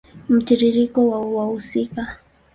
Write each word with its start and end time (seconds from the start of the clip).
Mtiririko 0.33 0.99
wa 1.11 1.19
wahusika 1.35 2.01